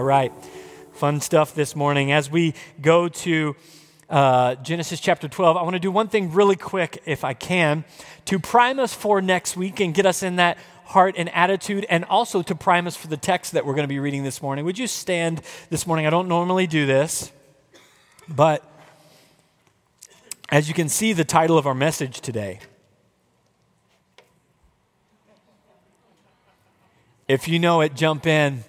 [0.00, 0.32] All right.
[0.94, 2.10] Fun stuff this morning.
[2.10, 3.54] As we go to
[4.08, 7.84] uh, Genesis chapter 12, I want to do one thing really quick, if I can,
[8.24, 12.06] to prime us for next week and get us in that heart and attitude, and
[12.06, 14.64] also to prime us for the text that we're going to be reading this morning.
[14.64, 16.06] Would you stand this morning?
[16.06, 17.30] I don't normally do this,
[18.26, 18.64] but
[20.48, 22.60] as you can see, the title of our message today.
[27.28, 28.64] If you know it, jump in.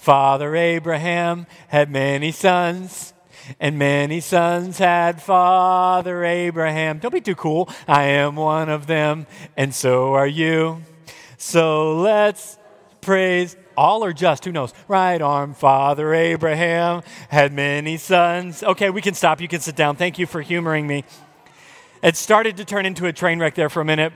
[0.00, 3.12] Father Abraham had many sons,
[3.60, 7.00] and many sons had Father Abraham.
[7.00, 7.68] Don't be too cool.
[7.86, 9.26] I am one of them,
[9.58, 10.80] and so are you.
[11.36, 12.56] So let's
[13.02, 14.72] praise all or just, who knows?
[14.88, 18.62] Right arm, Father Abraham had many sons.
[18.62, 19.38] Okay, we can stop.
[19.38, 19.96] You can sit down.
[19.96, 21.04] Thank you for humoring me.
[22.02, 24.14] It started to turn into a train wreck there for a minute,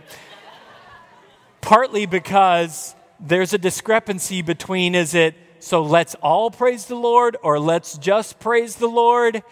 [1.60, 7.58] partly because there's a discrepancy between is it so let's all praise the Lord or
[7.58, 9.42] let's just praise the Lord.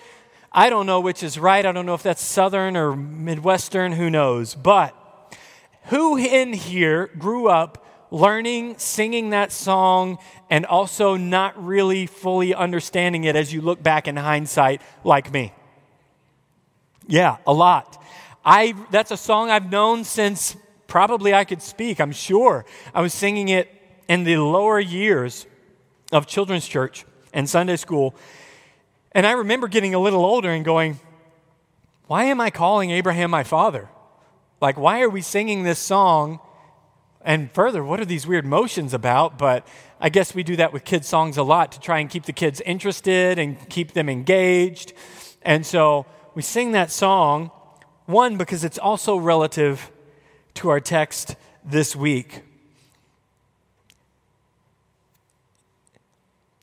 [0.52, 1.64] I don't know which is right.
[1.64, 4.54] I don't know if that's Southern or Midwestern, who knows.
[4.54, 4.94] But
[5.84, 10.18] who in here grew up learning, singing that song,
[10.50, 15.54] and also not really fully understanding it as you look back in hindsight, like me?
[17.08, 18.04] Yeah, a lot.
[18.44, 22.66] I, that's a song I've known since probably I could speak, I'm sure.
[22.92, 23.70] I was singing it
[24.08, 25.46] in the lower years
[26.12, 28.14] of children's church and Sunday school.
[29.12, 31.00] And I remember getting a little older and going,
[32.06, 33.88] why am I calling Abraham my father?
[34.60, 36.38] Like, why are we singing this song?
[37.24, 39.38] And further, what are these weird motions about?
[39.38, 39.66] But
[40.00, 42.32] I guess we do that with kids' songs a lot to try and keep the
[42.32, 44.92] kids interested and keep them engaged.
[45.42, 47.50] And so we sing that song,
[48.06, 49.90] one, because it's also relative
[50.54, 52.42] to our text this week.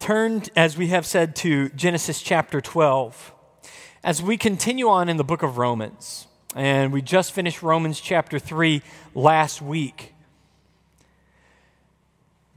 [0.09, 3.31] Turn, as we have said, to Genesis chapter 12.
[4.03, 6.25] As we continue on in the book of Romans,
[6.55, 8.81] and we just finished Romans chapter 3
[9.13, 10.15] last week.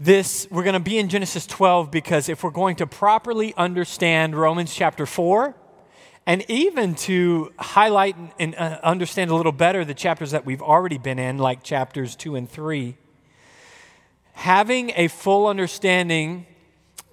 [0.00, 4.34] This, we're going to be in Genesis 12 because if we're going to properly understand
[4.34, 5.54] Romans chapter 4,
[6.24, 10.96] and even to highlight and uh, understand a little better the chapters that we've already
[10.96, 12.96] been in, like chapters 2 and 3,
[14.32, 16.46] having a full understanding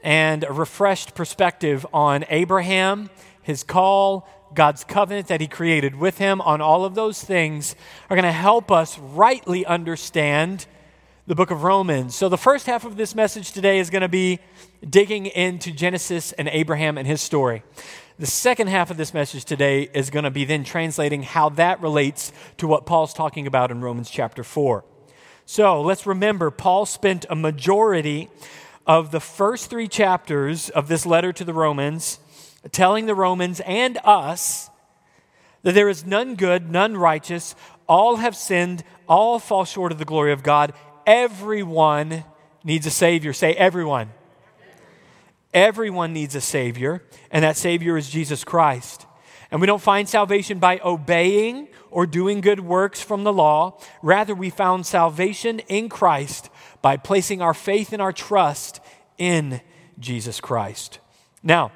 [0.04, 3.10] and a refreshed perspective on Abraham,
[3.42, 7.76] his call, God's covenant that he created with him, on all of those things
[8.10, 10.66] are going to help us rightly understand
[11.28, 12.16] the book of Romans.
[12.16, 14.40] So, the first half of this message today is going to be
[14.88, 17.62] digging into Genesis and Abraham and his story.
[18.18, 21.82] The second half of this message today is going to be then translating how that
[21.82, 24.84] relates to what Paul's talking about in Romans chapter 4.
[25.46, 28.30] So, let's remember, Paul spent a majority
[28.90, 32.18] of the first three chapters of this letter to the Romans,
[32.72, 34.72] telling the Romans and us
[35.62, 37.54] that there is none good, none righteous,
[37.88, 40.74] all have sinned, all fall short of the glory of God.
[41.06, 42.24] Everyone
[42.64, 43.32] needs a Savior.
[43.32, 44.10] Say, everyone.
[45.54, 49.06] Everyone needs a Savior, and that Savior is Jesus Christ.
[49.52, 53.80] And we don't find salvation by obeying or doing good works from the law.
[54.02, 56.50] Rather, we found salvation in Christ
[56.82, 58.79] by placing our faith and our trust
[59.20, 59.62] in
[60.00, 60.98] Jesus Christ.
[61.44, 61.72] Now,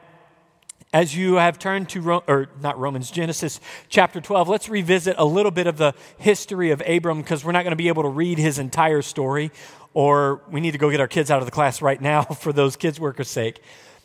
[0.93, 3.59] as you have turned to, Ro- or not Romans, Genesis
[3.89, 7.63] chapter 12, let's revisit a little bit of the history of Abram because we're not
[7.63, 9.51] going to be able to read his entire story,
[9.93, 12.53] or we need to go get our kids out of the class right now for
[12.53, 13.59] those kids' workers' sake.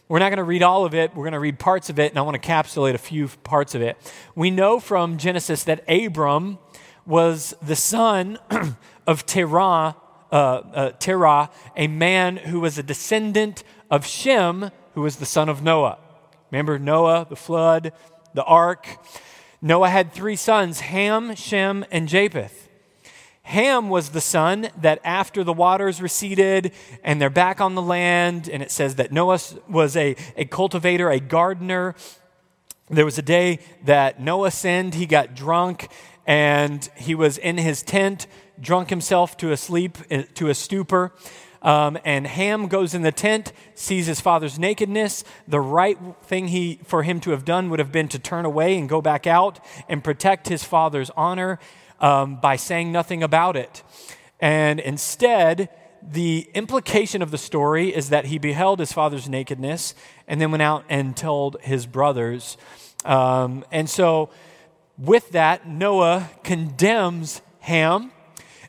[0.08, 1.14] We're not going to read all of it.
[1.14, 3.74] We're going to read parts of it, and I want to capsulate a few parts
[3.74, 3.98] of it.
[4.34, 6.58] We know from Genesis that Abram
[7.04, 8.38] was the son
[9.06, 9.96] of Terah,
[10.30, 15.48] uh, uh, Terah, a man who was a descendant of Shem, who was the son
[15.48, 15.98] of Noah.
[16.50, 17.92] Remember Noah, the flood,
[18.34, 18.86] the ark?
[19.60, 22.68] Noah had three sons Ham, Shem, and Japheth.
[23.42, 26.70] Ham was the son that after the waters receded
[27.02, 31.10] and they're back on the land, and it says that Noah was a, a cultivator,
[31.10, 31.94] a gardener.
[32.90, 35.88] There was a day that Noah sinned, he got drunk,
[36.28, 38.26] and he was in his tent
[38.60, 41.14] drunk himself to a sleep, uh, to a stupor.
[41.62, 45.24] Um, and Ham goes in the tent, sees his father's nakedness.
[45.48, 48.76] The right thing he, for him to have done would have been to turn away
[48.76, 49.58] and go back out
[49.88, 51.58] and protect his father's honor
[51.98, 53.82] um, by saying nothing about it.
[54.38, 55.70] And instead,
[56.02, 59.94] the implication of the story is that he beheld his father's nakedness
[60.28, 62.58] and then went out and told his brothers.
[63.06, 64.28] Um, and so,
[64.98, 68.10] with that, Noah condemns Ham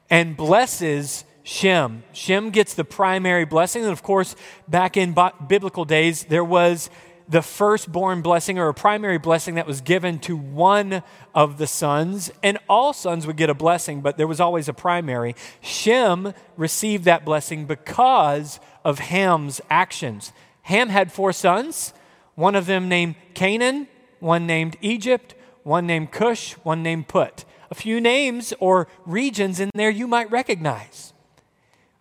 [0.10, 2.04] and blesses Shem.
[2.14, 3.84] Shem gets the primary blessing.
[3.84, 4.36] And of course,
[4.68, 5.16] back in
[5.48, 6.90] biblical days, there was
[7.28, 11.04] the firstborn blessing or a primary blessing that was given to one
[11.36, 14.74] of the sons, and all sons would get a blessing, but there was always a
[14.74, 15.36] primary.
[15.62, 20.34] Shem received that blessing because of Ham's actions.
[20.64, 21.94] Ham had four sons,
[22.34, 23.88] one of them named Canaan,
[24.20, 27.46] one named Egypt, one named Cush, one named Put.
[27.72, 31.14] A few names or regions in there you might recognize.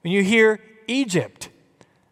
[0.03, 1.51] When you hear Egypt,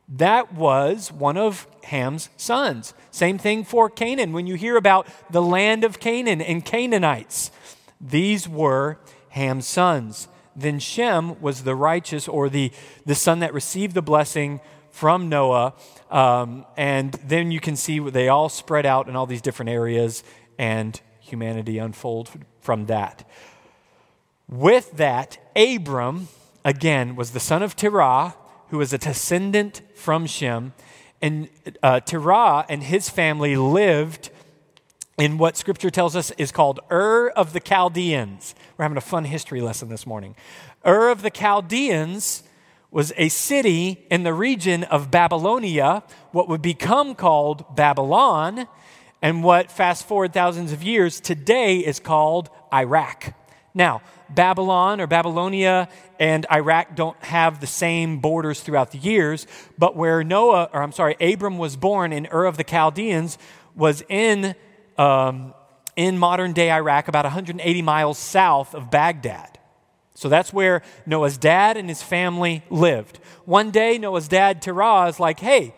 [0.08, 2.94] that was one of Ham's sons.
[3.10, 4.32] Same thing for Canaan.
[4.32, 7.50] When you hear about the land of Canaan and Canaanites,
[8.00, 8.98] these were
[9.30, 10.28] Ham's sons.
[10.54, 12.72] Then Shem was the righteous or the,
[13.04, 14.60] the son that received the blessing
[14.90, 15.74] from Noah.
[16.10, 20.24] Um, and then you can see they all spread out in all these different areas
[20.58, 22.30] and humanity unfold
[22.60, 23.28] from that.
[24.48, 26.28] With that, Abram,
[26.64, 28.34] again, was the son of Terah,
[28.68, 30.72] who was a descendant from Shem.
[31.20, 31.48] And
[31.82, 34.30] uh, Terah and his family lived
[35.18, 38.54] in what scripture tells us is called Ur of the Chaldeans.
[38.76, 40.36] We're having a fun history lesson this morning.
[40.86, 42.42] Ur of the Chaldeans
[42.90, 46.02] was a city in the region of Babylonia,
[46.32, 48.68] what would become called Babylon,
[49.22, 53.34] and what, fast forward thousands of years, today is called Iraq.
[53.74, 59.46] Now, Babylon or Babylonia and Iraq don't have the same borders throughout the years,
[59.78, 63.38] but where Noah, or I'm sorry, Abram was born in Ur of the Chaldeans
[63.74, 64.54] was in,
[64.96, 65.52] um,
[65.94, 69.58] in modern day Iraq, about 180 miles south of Baghdad.
[70.14, 73.18] So that's where Noah's dad and his family lived.
[73.44, 75.74] One day, Noah's dad, Terah, is like, hey,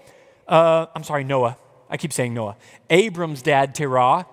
[0.46, 1.56] uh, I'm sorry, Noah.
[1.90, 2.56] I keep saying Noah.
[2.90, 4.26] Abram's dad, Terah,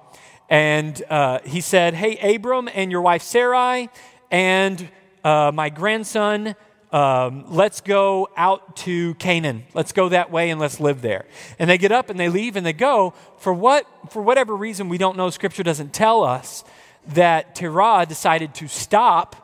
[0.50, 3.90] and uh, he said, Hey, Abram and your wife Sarai
[4.32, 4.90] and
[5.24, 6.56] uh, my grandson,
[6.92, 9.64] um, let's go out to Canaan.
[9.74, 11.26] Let's go that way and let's live there.
[11.58, 13.14] And they get up and they leave and they go.
[13.38, 15.30] For what, for whatever reason, we don't know.
[15.30, 16.64] Scripture doesn't tell us
[17.08, 19.42] that Terah decided to stop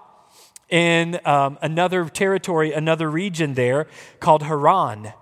[0.69, 3.87] in um, another territory, another region there
[4.19, 5.13] called Haran.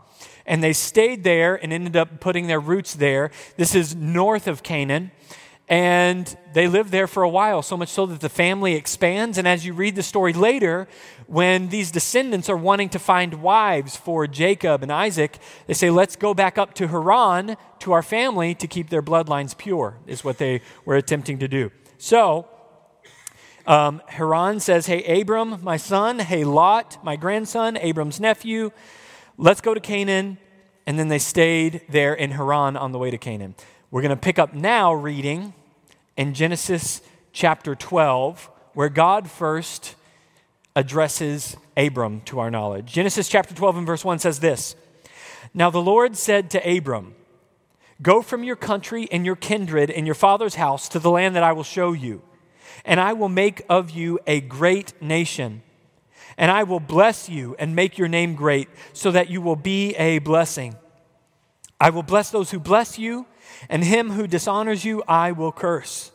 [0.49, 3.29] And they stayed there and ended up putting their roots there.
[3.55, 5.11] This is north of Canaan.
[5.69, 9.37] And they lived there for a while, so much so that the family expands.
[9.37, 10.87] And as you read the story later,
[11.27, 15.37] when these descendants are wanting to find wives for Jacob and Isaac,
[15.67, 19.55] they say, Let's go back up to Haran to our family to keep their bloodlines
[19.55, 21.71] pure, is what they were attempting to do.
[21.99, 22.47] So,
[23.67, 28.71] um, Haran says, Hey, Abram, my son, hey, Lot, my grandson, Abram's nephew,
[29.39, 30.37] let's go to Canaan.
[30.85, 33.55] And then they stayed there in Haran on the way to Canaan.
[33.91, 35.53] We're going to pick up now reading
[36.17, 37.01] in Genesis
[37.31, 39.95] chapter 12, where God first
[40.75, 42.91] addresses Abram to our knowledge.
[42.91, 44.75] Genesis chapter 12 and verse 1 says this
[45.53, 47.15] Now the Lord said to Abram,
[48.01, 51.43] Go from your country and your kindred and your father's house to the land that
[51.43, 52.21] I will show you,
[52.83, 55.61] and I will make of you a great nation.
[56.39, 59.93] And I will bless you and make your name great, so that you will be
[59.95, 60.75] a blessing.
[61.79, 63.27] I will bless those who bless you
[63.69, 66.11] and him who dishonors you I will curse.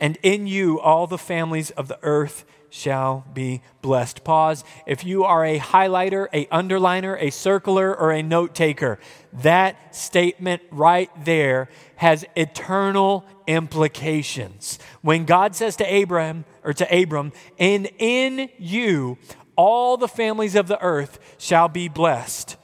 [0.00, 4.24] And in you all the families of the earth shall be blessed.
[4.24, 4.64] Pause.
[4.86, 8.98] If you are a highlighter, a underliner, a circler, or a note taker,
[9.32, 14.78] that statement right there has eternal implications.
[15.02, 19.18] When God says to Abraham or to Abram, and in you
[19.60, 22.56] all the families of the earth shall be blessed.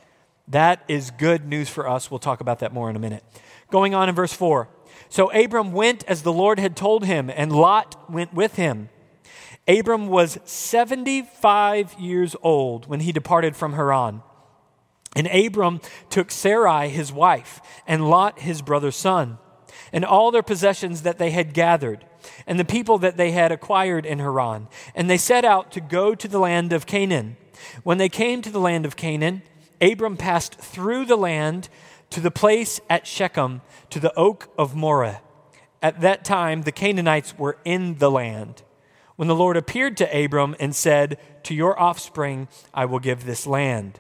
[0.49, 2.11] That is good news for us.
[2.11, 3.23] We'll talk about that more in a minute.
[3.71, 4.67] Going on in verse 4.
[5.11, 8.89] So Abram went as the Lord had told him, and Lot went with him.
[9.69, 14.23] Abram was 75 years old when he departed from Haran.
[15.15, 19.37] And Abram took Sarai his wife, and Lot his brother's son,
[19.93, 22.07] and all their possessions that they had gathered,
[22.47, 24.69] and the people that they had acquired in Haran.
[24.95, 27.37] And they set out to go to the land of Canaan.
[27.83, 29.43] When they came to the land of Canaan,
[29.81, 31.69] Abram passed through the land
[32.11, 35.21] to the place at Shechem, to the oak of Moreh.
[35.83, 38.63] At that time, the Canaanites were in the land.
[39.17, 43.47] When the Lord appeared to Abram and said, To your offspring I will give this
[43.47, 43.99] land.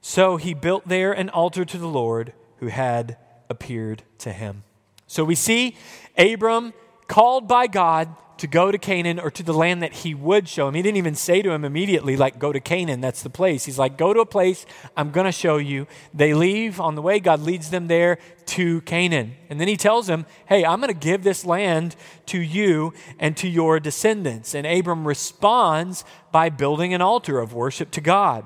[0.00, 3.16] So he built there an altar to the Lord who had
[3.48, 4.62] appeared to him.
[5.06, 5.76] So we see
[6.18, 6.72] Abram
[7.06, 10.66] called by God to go to Canaan or to the land that he would show
[10.66, 10.74] him.
[10.74, 13.64] He didn't even say to him immediately, like, go to Canaan, that's the place.
[13.64, 15.86] He's like, go to a place I'm going to show you.
[16.12, 19.36] They leave on the way, God leads them there to Canaan.
[19.48, 21.94] And then he tells them, hey, I'm going to give this land
[22.26, 24.54] to you and to your descendants.
[24.54, 28.44] And Abram responds by building an altar of worship to God.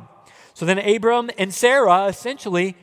[0.52, 2.76] So then Abram and Sarah essentially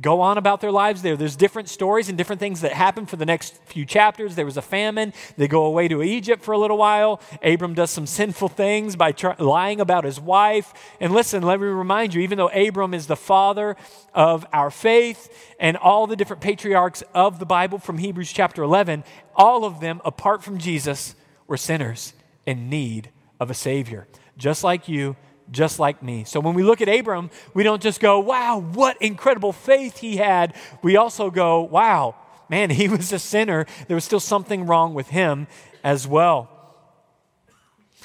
[0.00, 1.16] go on about their lives there.
[1.16, 4.34] There's different stories and different things that happen for the next few chapters.
[4.34, 5.12] There was a famine.
[5.36, 7.20] They go away to Egypt for a little while.
[7.42, 10.72] Abram does some sinful things by lying about his wife.
[11.00, 13.76] And listen, let me remind you, even though Abram is the father
[14.14, 19.04] of our faith and all the different patriarchs of the Bible from Hebrews chapter 11,
[19.34, 21.14] all of them, apart from Jesus,
[21.46, 22.14] were sinners
[22.46, 24.06] in need of a Savior,
[24.36, 25.16] just like you
[25.50, 26.24] just like me.
[26.24, 30.16] So when we look at Abram, we don't just go, wow, what incredible faith he
[30.16, 30.54] had.
[30.82, 32.14] We also go, wow,
[32.48, 33.66] man, he was a sinner.
[33.88, 35.46] There was still something wrong with him
[35.82, 36.48] as well.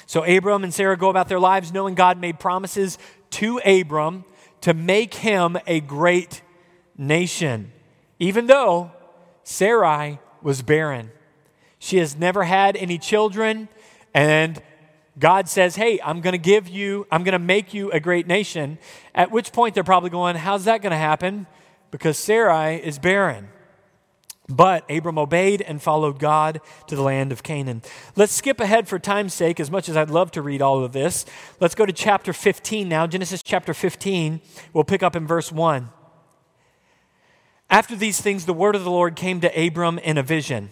[0.06, 2.96] So Abram and Sarah go about their lives knowing God made promises
[3.30, 4.24] to Abram
[4.60, 6.42] to make him a great
[6.96, 7.72] nation,
[8.18, 8.92] even though
[9.42, 11.10] Sarai was barren.
[11.78, 13.68] She has never had any children,
[14.14, 14.62] and
[15.18, 18.26] God says, Hey, I'm going to give you, I'm going to make you a great
[18.26, 18.78] nation.
[19.14, 21.46] At which point they're probably going, How's that going to happen?
[21.90, 23.48] Because Sarai is barren.
[24.48, 27.82] But Abram obeyed and followed God to the land of Canaan.
[28.14, 30.92] Let's skip ahead for time's sake, as much as I'd love to read all of
[30.92, 31.26] this.
[31.58, 34.40] Let's go to chapter 15 now, Genesis chapter 15.
[34.72, 35.90] We'll pick up in verse 1.
[37.68, 40.70] After these things, the word of the Lord came to Abram in a vision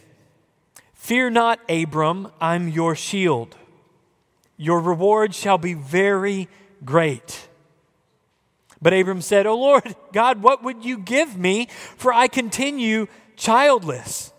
[0.94, 3.56] Fear not, Abram, I'm your shield.
[4.56, 6.48] Your reward shall be very
[6.84, 7.48] great.
[8.80, 11.68] But Abram said, O Lord God, what would you give me?
[11.96, 13.06] For I continue
[13.36, 14.32] childless.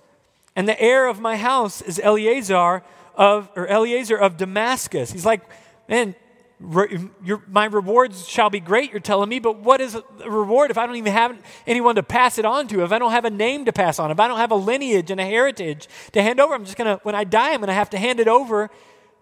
[0.55, 2.83] And the heir of my house is Eleazar
[3.15, 5.11] of, or Eleazar of Damascus.
[5.11, 5.41] He's like,
[5.89, 6.15] man,
[6.59, 10.71] re, your, my rewards shall be great, you're telling me, but what is a reward
[10.71, 12.83] if I don't even have anyone to pass it on to?
[12.83, 15.11] If I don't have a name to pass on, if I don't have a lineage
[15.11, 17.67] and a heritage to hand over, I'm just going to, when I die, I'm going
[17.67, 18.69] to have to hand it over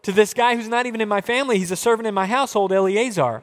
[0.03, 1.57] to this guy who's not even in my family.
[1.57, 3.41] He's a servant in my household, Eleazar.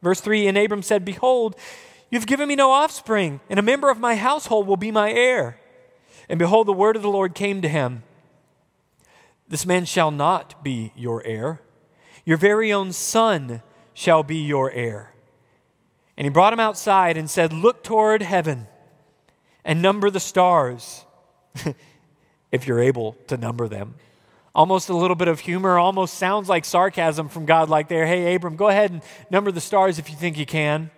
[0.00, 1.56] Verse 3 And Abram said, Behold,
[2.10, 5.58] you've given me no offspring, and a member of my household will be my heir.
[6.28, 8.04] And behold, the word of the Lord came to him
[9.48, 11.60] This man shall not be your heir,
[12.24, 13.62] your very own son
[13.92, 15.12] shall be your heir.
[16.16, 18.68] And he brought him outside and said, Look toward heaven
[19.64, 21.04] and number the stars,
[22.52, 23.94] if you're able to number them
[24.54, 28.34] almost a little bit of humor, almost sounds like sarcasm from God, like there, hey,
[28.34, 30.90] Abram, go ahead and number the stars if you think you can.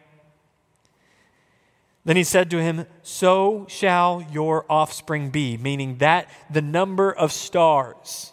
[2.04, 7.32] Then he said to him, So shall your offspring be, meaning that the number of
[7.32, 8.32] stars.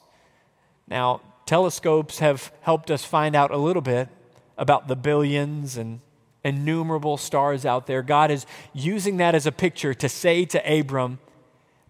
[0.88, 4.10] Now, telescopes have helped us find out a little bit
[4.58, 6.02] about the billions and
[6.44, 8.02] innumerable stars out there.
[8.02, 11.20] God is using that as a picture to say to Abram,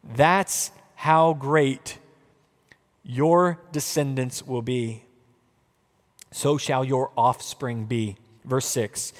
[0.04, 1.98] That's how great
[3.04, 5.04] your descendants will be.
[6.32, 8.18] So shall your offspring be.
[8.46, 9.14] Verse 6.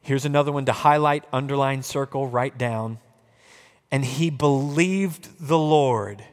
[0.00, 2.98] Here's another one to highlight, underline, circle, write down.
[3.90, 6.24] And he believed the Lord,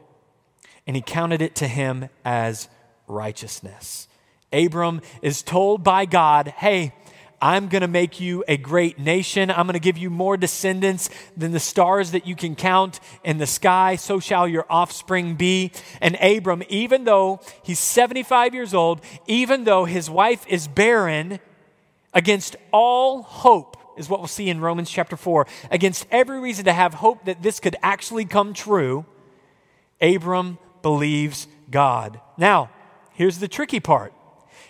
[0.86, 2.68] and he counted it to him as
[3.06, 4.08] righteousness.
[4.52, 6.94] Abram is told by God, hey,
[7.42, 9.50] I'm going to make you a great nation.
[9.50, 13.38] I'm going to give you more descendants than the stars that you can count in
[13.38, 13.96] the sky.
[13.96, 15.72] So shall your offspring be.
[16.00, 21.40] And Abram, even though he's 75 years old, even though his wife is barren,
[22.12, 26.72] against all hope, is what we'll see in Romans chapter 4, against every reason to
[26.72, 29.04] have hope that this could actually come true,
[30.00, 32.20] Abram believes God.
[32.36, 32.70] Now,
[33.12, 34.12] here's the tricky part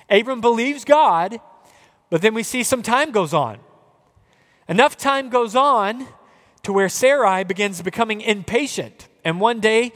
[0.09, 1.41] Abram believes God
[2.11, 3.59] but then we see some time goes on.
[4.69, 6.07] Enough time goes on
[6.63, 9.09] to where Sarai begins becoming impatient.
[9.25, 9.93] And one day,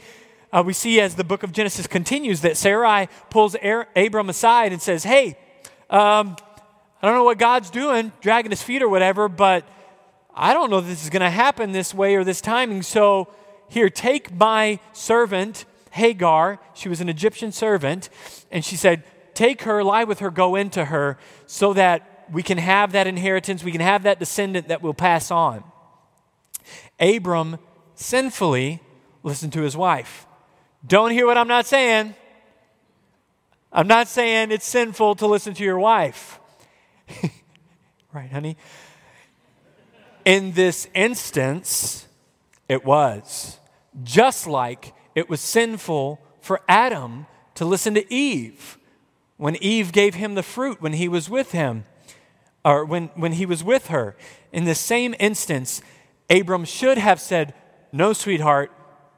[0.51, 3.55] uh, we see as the book of Genesis continues that Sarai pulls
[3.95, 5.37] Abram aside and says, Hey,
[5.89, 6.35] um,
[7.01, 9.67] I don't know what God's doing, dragging his feet or whatever, but
[10.33, 12.81] I don't know this is going to happen this way or this timing.
[12.81, 13.33] So
[13.69, 16.59] here, take my servant, Hagar.
[16.73, 18.09] She was an Egyptian servant.
[18.51, 19.03] And she said,
[19.35, 23.63] take her, lie with her, go into her, so that we can have that inheritance,
[23.63, 25.63] we can have that descendant that will pass on.
[26.99, 27.59] Abram
[27.93, 28.81] sinfully
[29.23, 30.25] listened to his wife.
[30.85, 32.15] Don't hear what I'm not saying.
[33.71, 36.39] I'm not saying it's sinful to listen to your wife.
[38.13, 38.57] right, honey?
[40.23, 42.07] In this instance,
[42.69, 43.59] it was.
[44.03, 48.77] Just like it was sinful for Adam to listen to Eve
[49.37, 51.85] when Eve gave him the fruit when he was with him,
[52.63, 54.15] or when, when he was with her.
[54.51, 55.81] In the same instance,
[56.29, 57.53] Abram should have said,
[57.91, 58.71] No, sweetheart,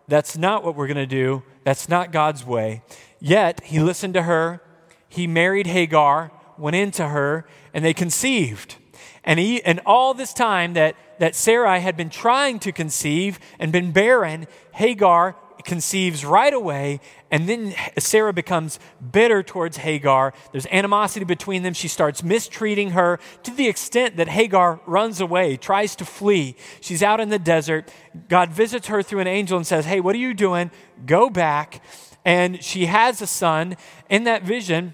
[0.08, 1.44] that's not what we're going to do.
[1.64, 2.82] That's not God's way.
[3.20, 4.62] Yet he listened to her,
[5.10, 8.76] he married Hagar, went into her, and they conceived.
[9.24, 13.72] And, he, and all this time that, that Sarai had been trying to conceive and
[13.72, 17.00] been barren, Hagar conceives right away,
[17.32, 18.80] and then Sarah becomes
[19.12, 20.34] bitter towards Hagar.
[20.52, 21.74] There's animosity between them.
[21.74, 26.56] She starts mistreating her to the extent that Hagar runs away, tries to flee.
[26.82, 27.92] She's out in the desert.
[28.30, 30.72] God visits her through an angel and says, Hey, what are you doing?
[31.06, 31.84] Go back.
[32.26, 33.76] And she has a son.
[34.10, 34.94] In that vision,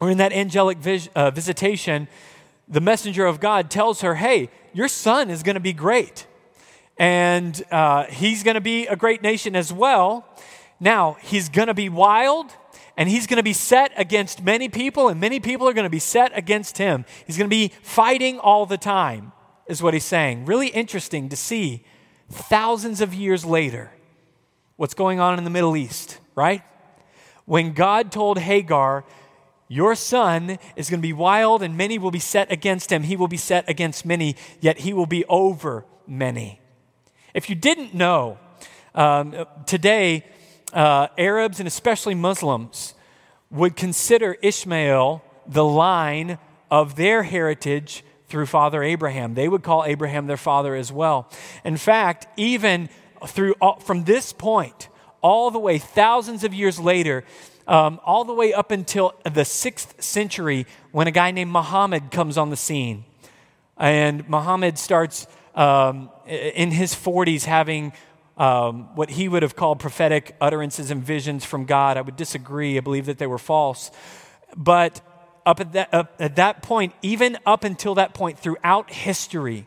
[0.00, 2.08] or in that angelic vis- uh, visitation,
[2.68, 6.26] the messenger of God tells her, Hey, your son is going to be great
[6.98, 10.26] and uh, he's going to be a great nation as well.
[10.78, 12.52] Now, he's going to be wild,
[12.96, 15.90] and he's going to be set against many people, and many people are going to
[15.90, 17.04] be set against him.
[17.26, 19.32] He's going to be fighting all the time,
[19.66, 20.44] is what he's saying.
[20.44, 21.84] Really interesting to see
[22.28, 23.92] thousands of years later
[24.76, 26.62] what's going on in the Middle East, right?
[27.44, 29.04] When God told Hagar,
[29.68, 33.04] Your son is going to be wild, and many will be set against him.
[33.04, 36.61] He will be set against many, yet he will be over many.
[37.34, 38.38] If you didn't know,
[38.94, 40.24] um, today,
[40.72, 42.94] uh, Arabs and especially Muslims
[43.50, 46.38] would consider Ishmael the line
[46.70, 49.34] of their heritage through Father Abraham.
[49.34, 51.30] They would call Abraham their father as well.
[51.64, 52.88] In fact, even
[53.26, 54.88] through from this point
[55.22, 57.24] all the way thousands of years later,
[57.66, 62.36] um, all the way up until the sixth century, when a guy named Muhammad comes
[62.36, 63.04] on the scene,
[63.76, 67.92] and Muhammad starts um, in his 40s having
[68.36, 71.96] um, what he would have called prophetic utterances and visions from God.
[71.96, 72.76] I would disagree.
[72.76, 73.90] I believe that they were false.
[74.56, 75.00] But
[75.44, 79.66] up at that, up at that point, even up until that point throughout history,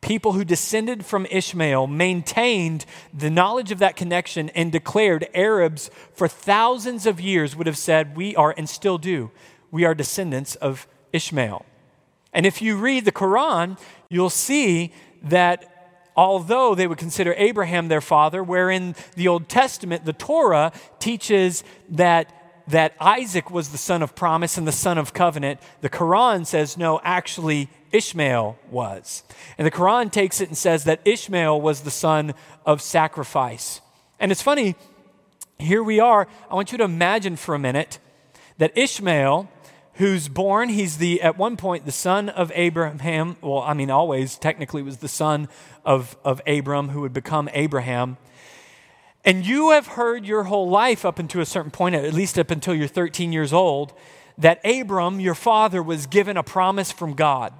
[0.00, 6.28] people who descended from Ishmael maintained the knowledge of that connection and declared Arabs for
[6.28, 9.30] thousands of years would have said, We are, and still do,
[9.70, 11.64] we are descendants of Ishmael.
[12.32, 13.78] And if you read the Quran,
[14.10, 14.92] you'll see
[15.22, 21.62] that although they would consider Abraham their father, wherein the Old Testament, the Torah, teaches
[21.90, 22.32] that,
[22.68, 26.76] that Isaac was the son of promise and the son of covenant, the Quran says,
[26.76, 29.22] no, actually, Ishmael was.
[29.58, 33.80] And the Quran takes it and says that Ishmael was the son of sacrifice.
[34.18, 34.74] And it's funny,
[35.58, 36.26] here we are.
[36.50, 37.98] I want you to imagine for a minute
[38.56, 39.48] that Ishmael
[39.98, 40.68] who's born.
[40.68, 43.36] He's the, at one point, the son of Abraham.
[43.40, 45.48] Well, I mean, always technically was the son
[45.84, 48.16] of, of Abram who would become Abraham.
[49.24, 52.52] And you have heard your whole life up until a certain point, at least up
[52.52, 53.92] until you're 13 years old,
[54.38, 57.52] that Abram, your father, was given a promise from God.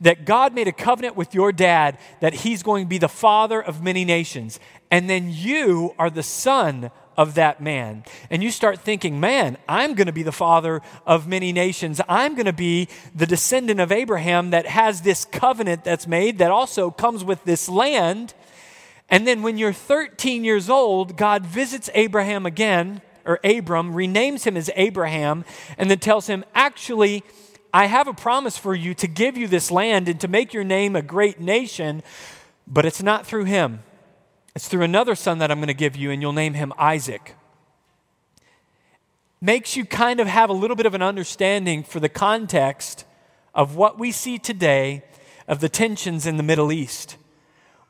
[0.00, 3.62] That God made a covenant with your dad that he's going to be the father
[3.62, 4.58] of many nations.
[4.90, 8.02] And then you are the son of that man.
[8.30, 12.00] And you start thinking, man, I'm going to be the father of many nations.
[12.08, 16.50] I'm going to be the descendant of Abraham that has this covenant that's made that
[16.50, 18.32] also comes with this land.
[19.10, 24.56] And then when you're 13 years old, God visits Abraham again, or Abram, renames him
[24.56, 25.44] as Abraham,
[25.76, 27.22] and then tells him, actually,
[27.70, 30.64] I have a promise for you to give you this land and to make your
[30.64, 32.02] name a great nation,
[32.66, 33.80] but it's not through him.
[34.54, 37.36] It's through another son that I'm going to give you, and you'll name him Isaac.
[39.40, 43.04] Makes you kind of have a little bit of an understanding for the context
[43.54, 45.04] of what we see today
[45.46, 47.16] of the tensions in the Middle East,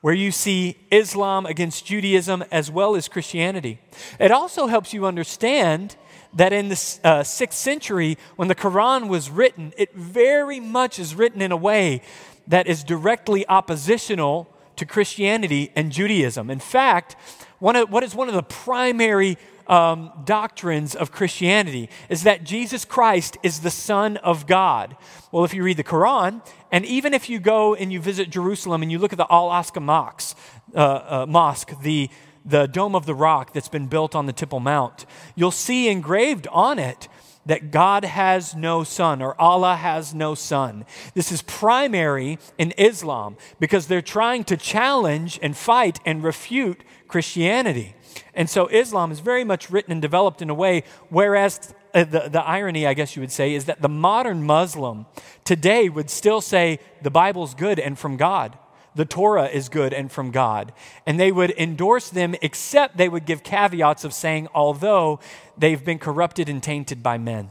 [0.01, 3.81] where you see Islam against Judaism as well as Christianity.
[4.18, 5.96] It also helps you understand
[6.35, 11.14] that in the uh, sixth century, when the Quran was written, it very much is
[11.14, 12.03] written in a way
[12.46, 14.49] that is directly oppositional
[14.81, 16.51] to Christianity and Judaism.
[16.51, 17.14] In fact,
[17.59, 22.87] one of, what is one of the primary um, doctrines of Christianity is that Jesus
[22.87, 24.97] Christ is the Son of God.
[25.31, 28.83] Well, if you read the Quran, and even if you go and you visit Jerusalem
[28.83, 30.37] and you look at the Al Aqsa Mosque,
[30.75, 32.09] uh, uh, mosque the,
[32.47, 35.05] the Dome of the Rock that's been built on the Temple Mount,
[35.37, 37.07] you'll see engraved on it
[37.51, 40.85] that God has no son or Allah has no son.
[41.15, 47.97] This is primary in Islam because they're trying to challenge and fight and refute Christianity.
[48.35, 52.29] And so Islam is very much written and developed in a way, whereas uh, the,
[52.29, 55.07] the irony, I guess you would say, is that the modern Muslim
[55.43, 58.57] today would still say the Bible's good and from God.
[58.94, 60.72] The Torah is good and from God.
[61.07, 65.20] And they would endorse them, except they would give caveats of saying, although
[65.57, 67.50] they've been corrupted and tainted by men.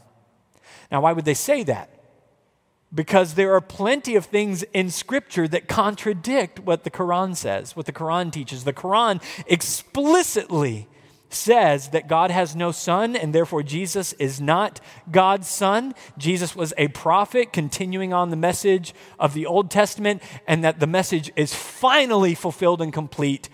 [0.91, 1.89] Now, why would they say that?
[2.93, 7.86] Because there are plenty of things in Scripture that contradict what the Quran says, what
[7.86, 8.63] the Quran teaches.
[8.63, 10.88] The Quran explicitly
[11.30, 15.94] says that God has no son and therefore Jesus is not God's son.
[16.18, 20.88] Jesus was a prophet continuing on the message of the Old Testament, and that the
[20.88, 23.50] message is finally fulfilled and complete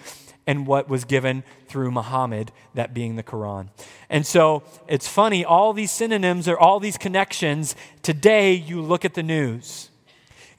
[0.47, 3.69] and what was given through Muhammad, that being the Quran.
[4.09, 7.75] And so it's funny, all these synonyms or all these connections.
[8.03, 9.89] Today, you look at the news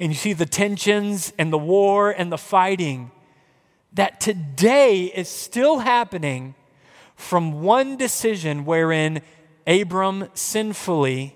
[0.00, 3.10] and you see the tensions and the war and the fighting
[3.92, 6.54] that today is still happening
[7.16, 9.22] from one decision wherein
[9.66, 11.34] Abram sinfully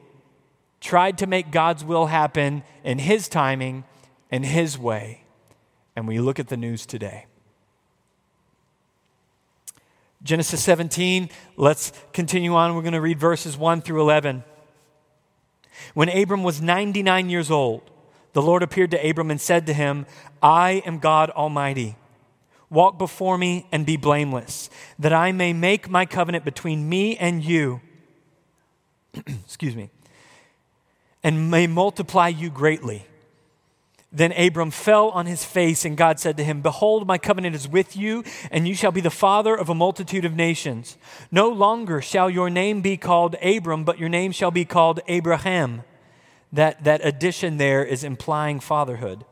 [0.80, 3.84] tried to make God's will happen in his timing
[4.30, 5.24] and his way.
[5.96, 7.26] And we look at the news today.
[10.22, 12.74] Genesis 17, let's continue on.
[12.74, 14.44] We're going to read verses 1 through 11.
[15.94, 17.90] When Abram was 99 years old,
[18.34, 20.06] the Lord appeared to Abram and said to him,
[20.42, 21.96] I am God Almighty.
[22.70, 27.44] Walk before me and be blameless, that I may make my covenant between me and
[27.44, 27.80] you.
[29.26, 29.90] Excuse me.
[31.22, 33.06] And may multiply you greatly.
[34.12, 37.68] Then Abram fell on his face, and God said to him, Behold, my covenant is
[37.68, 40.96] with you, and you shall be the father of a multitude of nations.
[41.30, 45.82] No longer shall your name be called Abram, but your name shall be called Abraham.
[46.52, 49.24] That, that addition there is implying fatherhood.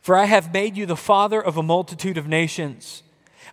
[0.00, 3.02] For I have made you the father of a multitude of nations.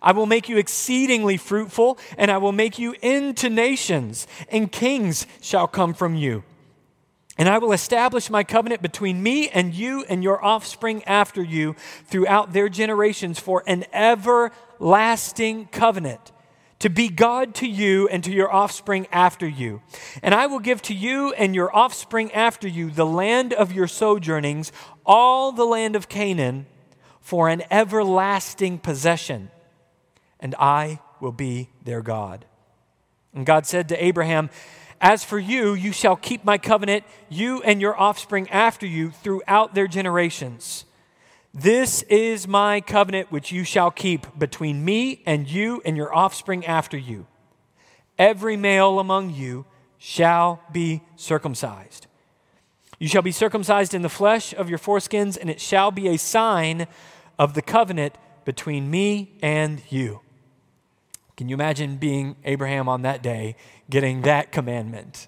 [0.02, 5.26] I will make you exceedingly fruitful, and I will make you into nations, and kings
[5.40, 6.44] shall come from you.
[7.36, 11.74] And I will establish my covenant between me and you and your offspring after you
[12.06, 16.32] throughout their generations for an everlasting covenant
[16.78, 19.80] to be God to you and to your offspring after you.
[20.22, 23.86] And I will give to you and your offspring after you the land of your
[23.86, 24.70] sojournings,
[25.04, 26.66] all the land of Canaan,
[27.20, 29.50] for an everlasting possession.
[30.38, 32.44] And I will be their God.
[33.34, 34.50] And God said to Abraham,
[35.00, 39.74] As for you, you shall keep my covenant, you and your offspring after you, throughout
[39.74, 40.84] their generations.
[41.52, 46.66] This is my covenant which you shall keep between me and you and your offspring
[46.66, 47.26] after you.
[48.18, 49.64] Every male among you
[49.98, 52.06] shall be circumcised.
[52.98, 56.16] You shall be circumcised in the flesh of your foreskins, and it shall be a
[56.16, 56.86] sign
[57.38, 60.20] of the covenant between me and you.
[61.36, 63.56] Can you imagine being Abraham on that day,
[63.90, 65.26] getting that commandment?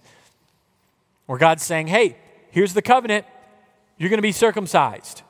[1.26, 2.16] Where God's saying, hey,
[2.50, 3.26] here's the covenant,
[3.98, 5.22] you're going to be circumcised.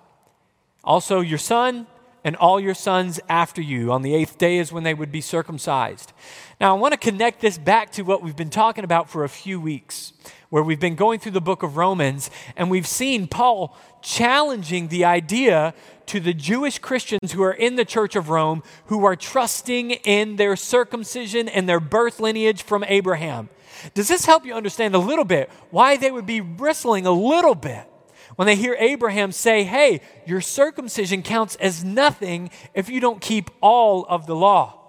[0.84, 1.86] Also, your son
[2.24, 3.92] and all your sons after you.
[3.92, 6.12] On the eighth day is when they would be circumcised.
[6.60, 9.28] Now, I want to connect this back to what we've been talking about for a
[9.28, 10.12] few weeks,
[10.50, 15.04] where we've been going through the book of Romans, and we've seen Paul challenging the
[15.04, 15.74] idea
[16.06, 20.36] to the Jewish Christians who are in the church of Rome who are trusting in
[20.36, 23.48] their circumcision and their birth lineage from Abraham.
[23.94, 27.54] Does this help you understand a little bit why they would be bristling a little
[27.54, 27.88] bit
[28.36, 33.50] when they hear Abraham say, Hey, your circumcision counts as nothing if you don't keep
[33.60, 34.85] all of the law.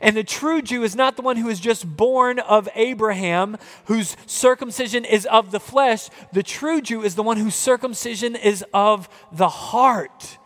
[0.00, 4.16] And the true Jew is not the one who is just born of Abraham, whose
[4.26, 6.08] circumcision is of the flesh.
[6.32, 10.38] The true Jew is the one whose circumcision is of the heart,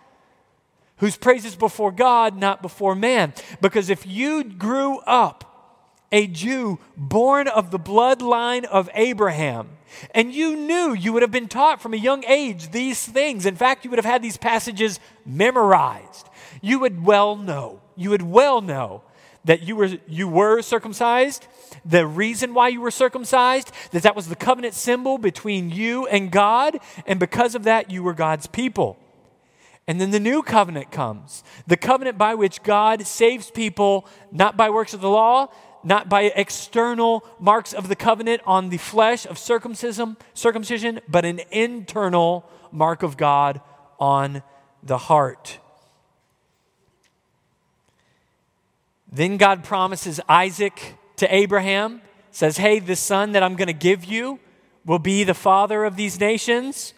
[0.98, 3.32] whose praises before God, not before man.
[3.60, 5.44] Because if you grew up
[6.12, 9.70] a Jew born of the bloodline of Abraham,
[10.14, 13.46] and you knew you would have been taught from a young age these things.
[13.46, 16.28] In fact, you would have had these passages memorized.
[16.60, 19.02] You would well know, you would well know
[19.48, 21.46] that you were, you were circumcised,
[21.82, 26.30] the reason why you were circumcised, that that was the covenant symbol between you and
[26.30, 28.98] God, and because of that, you were God's people.
[29.86, 34.68] And then the new covenant comes the covenant by which God saves people not by
[34.68, 35.46] works of the law,
[35.82, 41.40] not by external marks of the covenant on the flesh of circumcision, circumcision, but an
[41.50, 43.62] internal mark of God
[43.98, 44.42] on
[44.82, 45.58] the heart.
[49.10, 54.04] Then God promises Isaac to Abraham, says, Hey, the son that I'm going to give
[54.04, 54.38] you
[54.84, 56.94] will be the father of these nations.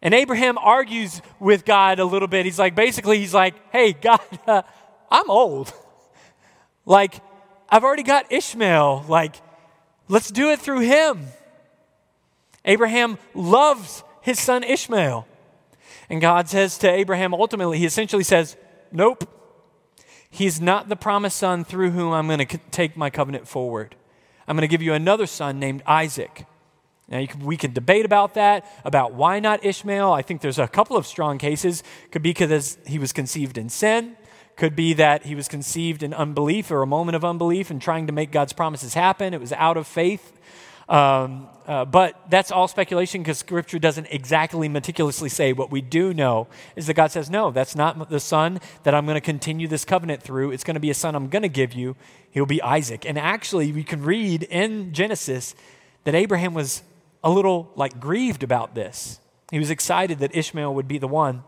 [0.00, 2.44] And Abraham argues with God a little bit.
[2.44, 4.62] He's like, basically, he's like, Hey, God, uh,
[5.10, 5.72] I'm old.
[6.86, 7.20] like,
[7.68, 9.04] I've already got Ishmael.
[9.08, 9.36] Like,
[10.08, 11.26] let's do it through him.
[12.64, 15.26] Abraham loves his son Ishmael.
[16.10, 18.56] And God says to Abraham, ultimately, He essentially says,
[18.90, 19.34] Nope.
[20.30, 23.96] He's not the promised son through whom I'm going to take my covenant forward.
[24.46, 26.46] I'm going to give you another son named Isaac.
[27.08, 30.12] Now, can, we can debate about that, about why not Ishmael.
[30.12, 31.82] I think there's a couple of strong cases.
[32.10, 34.16] Could be because he was conceived in sin.
[34.56, 38.06] Could be that he was conceived in unbelief or a moment of unbelief and trying
[38.08, 39.32] to make God's promises happen.
[39.32, 40.32] It was out of faith.
[40.88, 45.52] Um, uh, but that's all speculation because Scripture doesn't exactly meticulously say.
[45.52, 49.04] What we do know is that God says, No, that's not the son that I'm
[49.04, 50.50] going to continue this covenant through.
[50.52, 51.94] It's going to be a son I'm going to give you.
[52.30, 53.04] He'll be Isaac.
[53.04, 55.54] And actually, we can read in Genesis
[56.04, 56.82] that Abraham was
[57.22, 59.20] a little like grieved about this.
[59.50, 61.42] He was excited that Ishmael would be the one.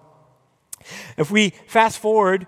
[1.17, 2.47] If we fast forward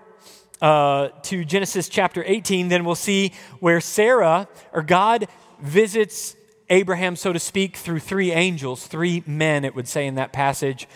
[0.61, 5.27] uh, to Genesis chapter 18, then we'll see where Sarah or God
[5.59, 6.35] visits
[6.69, 10.87] Abraham, so to speak, through three angels, three men, it would say in that passage.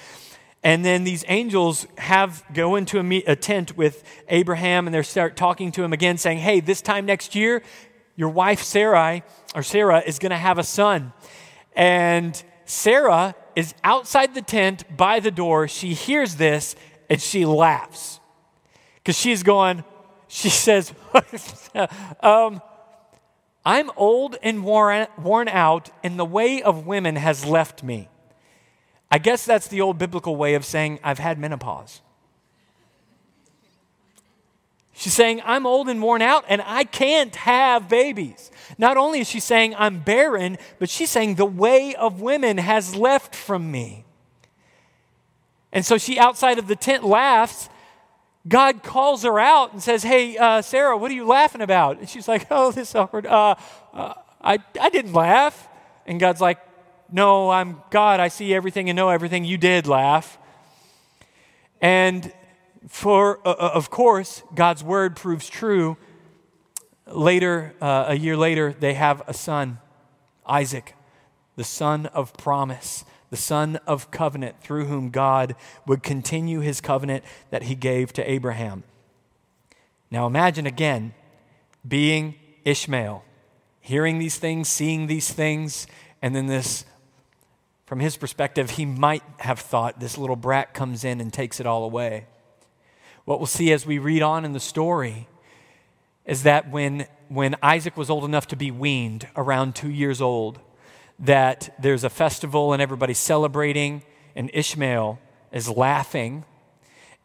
[0.63, 5.01] And then these angels have go into a, meet, a tent with Abraham and they
[5.03, 7.62] start talking to him again, saying, Hey, this time next year,
[8.15, 9.23] your wife Sarai
[9.56, 11.13] or Sarah is going to have a son.
[11.75, 15.67] And Sarah is outside the tent by the door.
[15.67, 16.75] She hears this
[17.10, 18.19] and she laughs
[18.95, 19.84] because she's going,
[20.27, 20.93] she says,
[22.21, 22.62] um,
[23.67, 28.08] I'm old and worn, worn out, and the way of women has left me.
[29.12, 31.99] I guess that's the old biblical way of saying, I've had menopause.
[34.93, 38.51] She's saying, I'm old and worn out, and I can't have babies.
[38.77, 42.95] Not only is she saying, I'm barren, but she's saying, the way of women has
[42.95, 44.06] left from me.
[45.73, 47.67] And so she, outside of the tent, laughs
[48.47, 51.99] God calls her out and says, Hey, uh, Sarah, what are you laughing about?
[51.99, 53.25] And she's like, Oh, this awkward.
[53.25, 53.55] Uh,
[53.93, 55.67] uh, I, I didn't laugh.
[56.05, 56.60] And God's like,
[57.12, 58.19] No, I'm God.
[58.19, 59.43] I see everything and know everything.
[59.43, 60.38] You did laugh.
[61.81, 62.31] And
[62.88, 65.97] for, uh, uh, of course, God's word proves true.
[67.05, 69.79] Later, uh, a year later, they have a son,
[70.45, 70.95] Isaac,
[71.55, 77.24] the son of promise the son of covenant, through whom God would continue his covenant
[77.50, 78.84] that he gave to Abraham.
[80.10, 81.13] Now imagine again
[81.88, 83.24] being Ishmael,
[83.82, 85.88] hearing these things, seeing these things,
[86.22, 86.86] and then this,
[87.86, 91.66] from his perspective, he might have thought this little brat comes in and takes it
[91.66, 92.28] all away.
[93.26, 95.28] What we'll see as we read on in the story
[96.26, 100.60] is that when, when Isaac was old enough to be weaned, around two years old,
[101.19, 104.03] that there's a festival and everybody's celebrating,
[104.36, 105.19] and Ishmael
[105.51, 106.45] is laughing.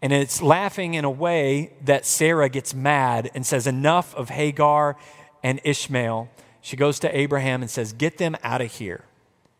[0.01, 4.97] And it's laughing in a way that Sarah gets mad and says, Enough of Hagar
[5.43, 6.29] and Ishmael.
[6.61, 9.05] She goes to Abraham and says, Get them out of here.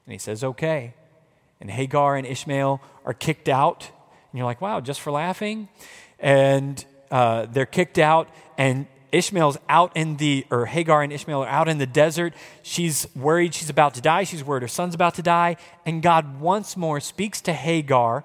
[0.07, 0.95] And he says, Okay.
[1.61, 3.83] And Hagar and Ishmael are kicked out.
[4.33, 5.69] And you're like, Wow, just for laughing?
[6.19, 11.49] And uh, they're kicked out, and Ishmael's out in the, or Hagar and Ishmael are
[11.49, 12.33] out in the desert.
[12.63, 14.25] She's worried she's about to die.
[14.25, 15.57] She's worried her son's about to die.
[15.85, 18.25] And God once more speaks to Hagar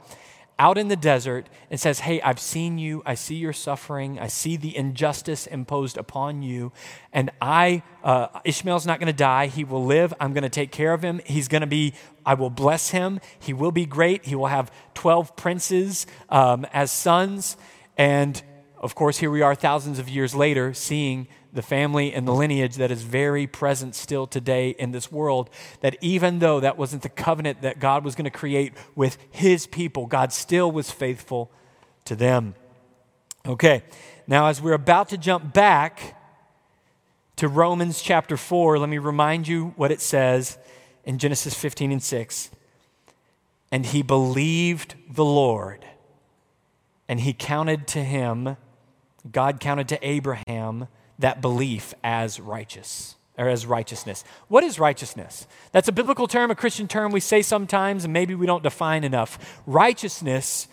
[0.59, 3.03] out in the desert and says, Hey, I've seen you.
[3.05, 4.19] I see your suffering.
[4.19, 6.71] I see the injustice imposed upon you.
[7.13, 9.47] And I, uh, Ishmael's not going to die.
[9.47, 10.13] He will live.
[10.19, 11.21] I'm going to take care of him.
[11.25, 11.93] He's going to be,
[12.25, 13.19] I will bless him.
[13.37, 14.25] He will be great.
[14.25, 17.57] He will have 12 princes um, as sons.
[17.97, 18.41] And
[18.79, 22.75] of course, here we are thousands of years later, seeing the family and the lineage
[22.75, 25.49] that is very present still today in this world.
[25.81, 29.65] That even though that wasn't the covenant that God was going to create with his
[29.65, 31.51] people, God still was faithful
[32.05, 32.53] to them.
[33.47, 33.81] Okay,
[34.27, 36.15] now as we're about to jump back
[37.37, 40.57] to Romans chapter 4, let me remind you what it says
[41.03, 42.51] in Genesis 15 and 6.
[43.71, 45.85] And he believed the Lord,
[47.07, 48.57] and he counted to him
[49.31, 50.87] God counted to Abraham
[51.19, 54.23] that belief as righteous or as righteousness.
[54.47, 55.47] What is righteousness?
[55.71, 59.03] That's a biblical term, a Christian term we say sometimes, and maybe we don't define
[59.03, 59.61] enough.
[59.65, 60.67] Righteousness,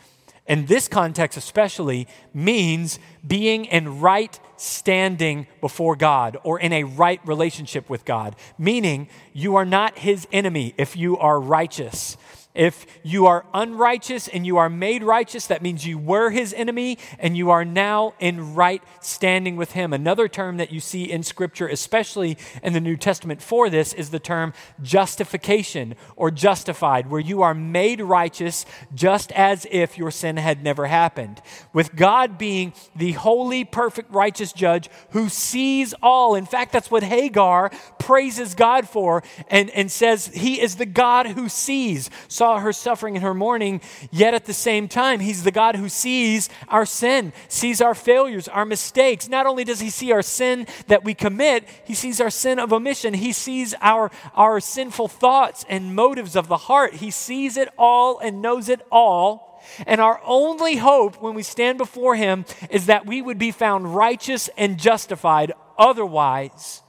[0.47, 7.21] in this context especially, means being in right standing before God or in a right
[7.27, 12.17] relationship with God, meaning you are not his enemy if you are righteous.
[12.55, 16.99] If you are unrighteous and you are made righteous, that means you were his enemy
[17.19, 19.93] and you are now in right standing with him.
[19.93, 24.11] Another term that you see in Scripture, especially in the New Testament for this, is
[24.11, 28.65] the term justification or justified, where you are made righteous
[28.95, 31.43] just as if your sin had never happened.
[31.73, 36.37] With God being the holy, perfect, righteous judge who sees all.
[36.37, 41.27] In fact, that's what Hagar praises God for and, and says he is the God
[41.27, 42.11] who sees.
[42.29, 43.81] So saw her suffering and her mourning,
[44.11, 48.49] yet at the same time, He's the God who sees our sin, sees our failures,
[48.49, 49.31] our mistakes.
[49.31, 52.71] Not only does He see our sin that we commit, He sees our sin of
[52.71, 53.15] omission.
[53.15, 56.93] He sees our, our sinful thoughts and motives of the heart.
[56.97, 59.63] He sees it all and knows it all.
[59.87, 63.97] And our only hope when we stand before Him is that we would be found
[63.97, 65.51] righteous and justified.
[65.79, 66.83] Otherwise,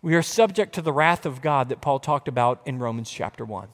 [0.00, 3.44] we are subject to the wrath of God that Paul talked about in Romans chapter
[3.44, 3.68] 1.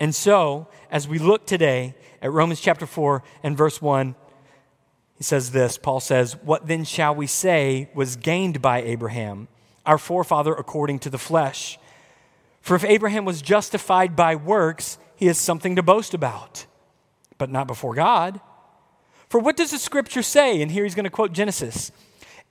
[0.00, 4.14] And so, as we look today at Romans chapter 4 and verse 1,
[5.16, 9.48] he says this Paul says, What then shall we say was gained by Abraham,
[9.84, 11.78] our forefather according to the flesh?
[12.60, 16.66] For if Abraham was justified by works, he has something to boast about,
[17.36, 18.40] but not before God.
[19.28, 20.62] For what does the scripture say?
[20.62, 21.90] And here he's going to quote Genesis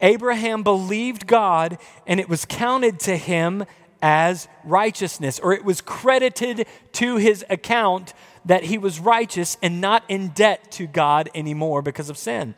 [0.02, 3.66] Abraham believed God, and it was counted to him
[4.02, 8.14] as righteousness, or it was credited to his account
[8.46, 12.56] that he was righteous and not in debt to God anymore because of sin.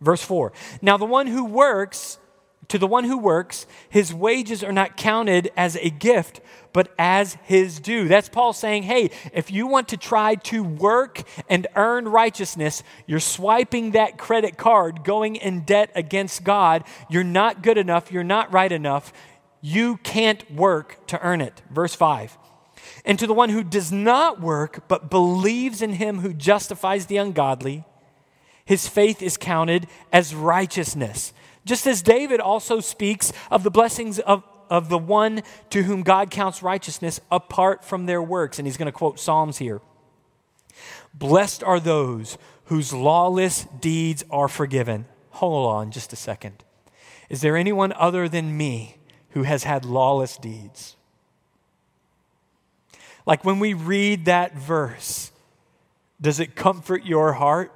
[0.00, 2.18] Verse 4 Now, the one who works,
[2.68, 6.40] to the one who works, his wages are not counted as a gift,
[6.72, 8.06] but as his due.
[8.06, 13.18] That's Paul saying, hey, if you want to try to work and earn righteousness, you're
[13.18, 16.84] swiping that credit card, going in debt against God.
[17.08, 18.12] You're not good enough.
[18.12, 19.12] You're not right enough.
[19.60, 21.62] You can't work to earn it.
[21.70, 22.38] Verse 5.
[23.04, 27.16] And to the one who does not work, but believes in him who justifies the
[27.16, 27.84] ungodly,
[28.64, 31.32] his faith is counted as righteousness.
[31.64, 36.30] Just as David also speaks of the blessings of, of the one to whom God
[36.30, 38.58] counts righteousness apart from their works.
[38.58, 39.80] And he's going to quote Psalms here.
[41.14, 45.06] Blessed are those whose lawless deeds are forgiven.
[45.30, 46.64] Hold on just a second.
[47.28, 48.95] Is there anyone other than me
[49.36, 50.96] who has had lawless deeds?
[53.26, 55.30] Like when we read that verse,
[56.18, 57.70] does it comfort your heart?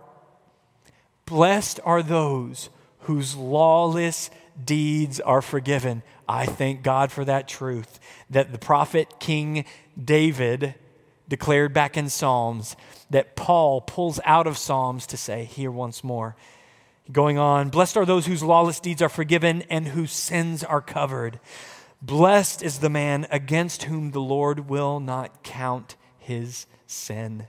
[1.27, 2.71] Blessed are those
[3.01, 4.31] whose lawless
[4.65, 6.03] deeds are forgiven.
[6.27, 9.67] I thank God for that truth that the prophet King
[10.03, 10.77] David
[11.29, 12.75] declared back in Psalms,
[13.11, 16.37] that Paul pulls out of Psalms to say here once more.
[17.13, 21.41] Going on, blessed are those whose lawless deeds are forgiven and whose sins are covered.
[22.03, 27.47] Blessed is the man against whom the Lord will not count his sin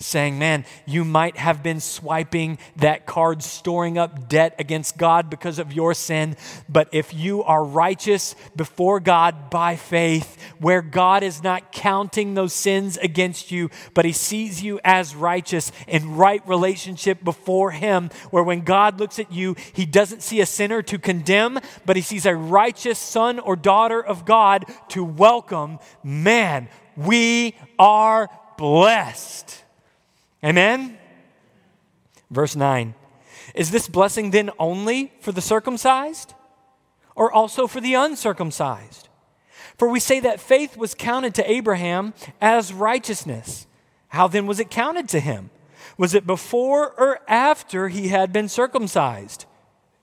[0.00, 5.58] saying, Man, you might have been swiping that card, storing up debt against God because
[5.58, 6.36] of your sin.
[6.68, 12.52] But if you are righteous before God by faith, where God is not counting those
[12.52, 18.44] sins against you, but He sees you as righteous in right relationship before Him, where
[18.44, 22.24] when God looks at you, He doesn't see a sinner to condemn, but He sees
[22.24, 29.64] a righteous son or daughter of God to welcome, man, we are blessed.
[30.44, 30.98] Amen?
[32.30, 32.94] Verse 9
[33.54, 36.34] Is this blessing then only for the circumcised
[37.14, 39.08] or also for the uncircumcised?
[39.76, 43.66] For we say that faith was counted to Abraham as righteousness.
[44.08, 45.50] How then was it counted to him?
[45.96, 49.46] Was it before or after he had been circumcised?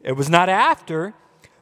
[0.01, 1.13] It was not after,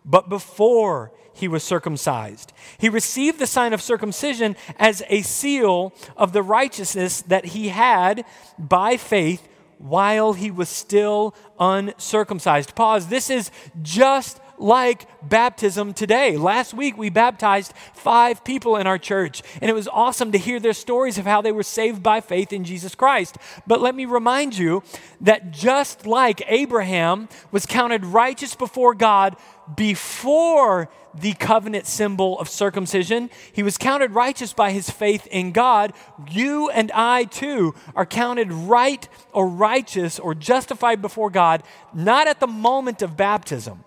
[0.06, 2.54] but before he was circumcised.
[2.78, 8.26] He received the sign of circumcision as a seal of the righteousness that he had
[8.58, 9.48] by faith
[9.80, 12.76] while he was still uncircumcised.
[12.76, 13.08] Pause.
[13.08, 16.38] This is just like baptism today.
[16.38, 20.60] Last week, we baptized five people in our church, and it was awesome to hear
[20.60, 23.38] their stories of how they were saved by faith in Jesus Christ.
[23.68, 24.84] But let me remind you
[25.22, 29.36] that just like Abraham was counted righteous before God
[29.76, 33.30] before the covenant symbol of circumcision.
[33.52, 35.94] He was counted righteous by his faith in God.
[36.30, 41.64] You and I, too, are counted right or righteous or justified before God,
[41.94, 43.84] not at the moment of baptism,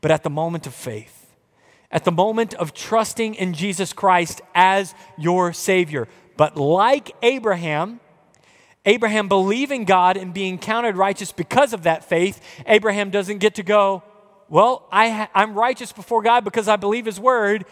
[0.00, 1.34] but at the moment of faith.
[1.90, 6.08] At the moment of trusting in Jesus Christ as your Savior.
[6.36, 8.00] But like Abraham,
[8.86, 13.62] Abraham believing God and being counted righteous because of that faith, Abraham doesn't get to
[13.62, 14.02] go,
[14.48, 17.64] well, I, I'm righteous before God because I believe His word.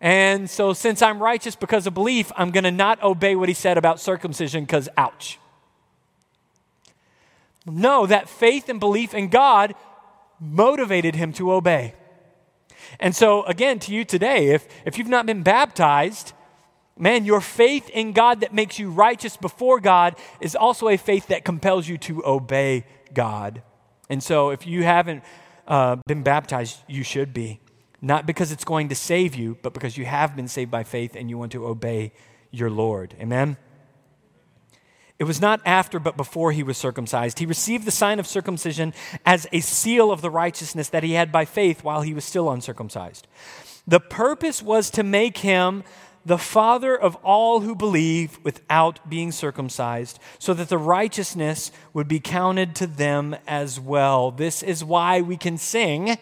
[0.00, 3.54] And so, since I'm righteous because of belief, I'm going to not obey what He
[3.54, 5.38] said about circumcision because, ouch.
[7.66, 9.74] No, that faith and belief in God
[10.42, 11.94] motivated him to obey.
[12.98, 16.32] And so, again, to you today, if, if you've not been baptized,
[16.98, 21.28] man, your faith in God that makes you righteous before God is also a faith
[21.28, 22.84] that compels you to obey
[23.14, 23.62] God.
[24.10, 25.22] And so, if you haven't
[25.68, 27.60] uh, been baptized, you should be.
[28.02, 31.14] not because it's going to save you, but because you have been saved by faith
[31.14, 32.12] and you want to obey
[32.50, 33.14] your Lord.
[33.20, 33.56] Amen?
[35.22, 37.38] It was not after, but before he was circumcised.
[37.38, 38.92] He received the sign of circumcision
[39.24, 42.50] as a seal of the righteousness that he had by faith while he was still
[42.50, 43.28] uncircumcised.
[43.86, 45.84] The purpose was to make him
[46.26, 52.18] the father of all who believe without being circumcised, so that the righteousness would be
[52.18, 54.32] counted to them as well.
[54.32, 56.18] This is why we can sing,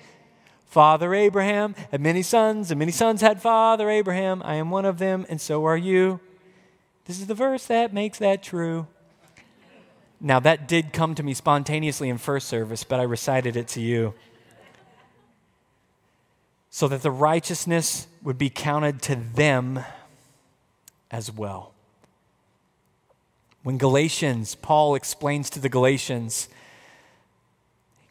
[0.66, 4.42] Father Abraham had many sons, and many sons had Father Abraham.
[4.44, 6.20] I am one of them, and so are you.
[7.10, 8.86] This is the verse that makes that true.
[10.20, 13.80] Now, that did come to me spontaneously in first service, but I recited it to
[13.80, 14.14] you
[16.70, 19.80] so that the righteousness would be counted to them
[21.10, 21.74] as well.
[23.64, 26.48] When Galatians, Paul explains to the Galatians,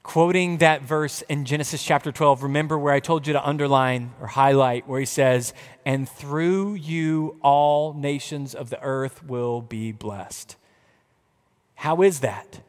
[0.04, 4.28] quoting that verse in Genesis chapter 12, remember where I told you to underline or
[4.28, 5.54] highlight, where he says,
[5.86, 10.56] And through you all nations of the earth will be blessed.
[11.76, 12.62] How is that?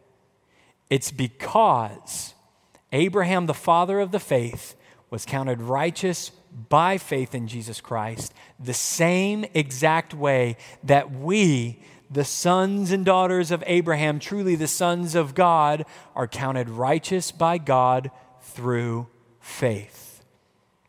[0.88, 2.34] It's because
[2.92, 4.74] Abraham, the father of the faith,
[5.10, 6.30] was counted righteous
[6.68, 11.80] by faith in Jesus Christ, the same exact way that we,
[12.10, 15.84] the sons and daughters of Abraham, truly the sons of God,
[16.14, 18.10] are counted righteous by God
[18.42, 19.06] through
[19.38, 20.24] faith.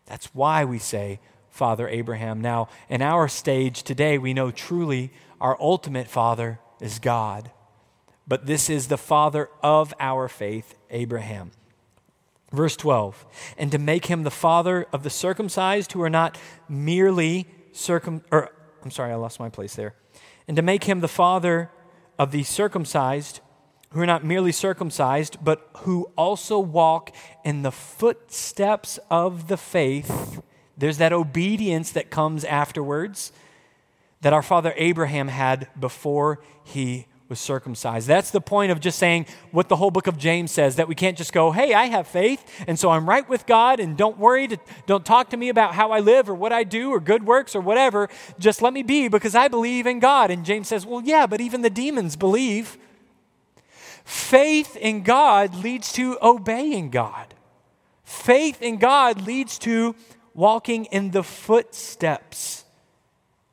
[0.07, 1.19] That's why we say,
[1.49, 2.41] Father Abraham.
[2.41, 7.51] Now, in our stage today, we know truly our ultimate Father is God.
[8.27, 11.51] But this is the Father of our faith, Abraham.
[12.51, 13.25] Verse 12,
[13.57, 18.49] and to make him the father of the circumcised who are not merely circum, or
[18.83, 19.95] I'm sorry, I lost my place there.
[20.51, 21.71] And to make him the father
[22.19, 23.39] of the circumcised
[23.91, 30.41] who are not merely circumcised, but who also walk in the footsteps of the faith.
[30.77, 33.31] There's that obedience that comes afterwards
[34.19, 38.07] that our father Abraham had before he was circumcised.
[38.07, 40.93] That's the point of just saying what the whole book of James says that we
[40.93, 44.19] can't just go, hey, I have faith, and so I'm right with God, and don't
[44.19, 46.99] worry, to, don't talk to me about how I live or what I do or
[46.99, 48.09] good works or whatever.
[48.37, 50.29] Just let me be because I believe in God.
[50.29, 52.77] And James says, well, yeah, but even the demons believe.
[54.03, 57.33] Faith in God leads to obeying God.
[58.03, 59.95] Faith in God leads to
[60.33, 62.65] walking in the footsteps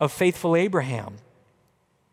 [0.01, 1.19] of faithful Abraham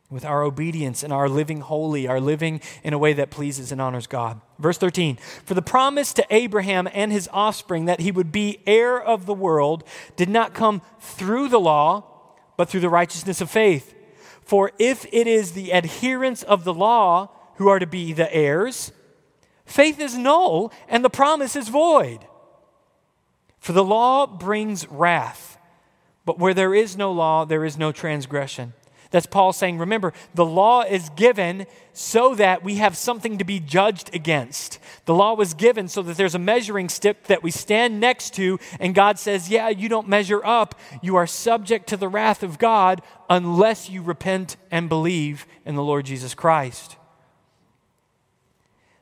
[0.09, 3.81] with our obedience and our living holy, our living in a way that pleases and
[3.81, 4.39] honors God.
[4.59, 9.01] Verse 13 For the promise to Abraham and his offspring that he would be heir
[9.01, 9.83] of the world
[10.15, 12.03] did not come through the law,
[12.55, 13.93] but through the righteousness of faith.
[14.43, 18.91] For if it is the adherents of the law who are to be the heirs,
[19.65, 22.19] faith is null and the promise is void.
[23.57, 25.57] For the law brings wrath,
[26.25, 28.73] but where there is no law, there is no transgression.
[29.15, 33.61] That's Paul saying, remember, the law is given so that we have something to be
[33.61, 34.77] judged against.
[35.05, 38.59] The law was given so that there's a measuring stick that we stand next to,
[38.77, 40.77] and God says, Yeah, you don't measure up.
[41.01, 45.81] You are subject to the wrath of God unless you repent and believe in the
[45.81, 46.97] Lord Jesus Christ.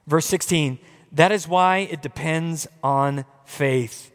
[0.05, 0.77] Verse 16,
[1.13, 4.11] that is why it depends on faith,